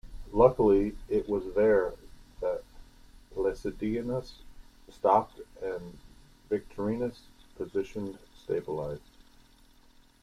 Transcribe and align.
Luckily, 0.31 0.97
it 1.09 1.29
was 1.29 1.53
there 1.53 1.93
that 2.39 2.63
Placidianus 3.35 4.39
stopped 4.89 5.41
and 5.61 5.99
Victorinus' 6.49 7.27
position 7.55 8.17
stabilized. 8.35 9.03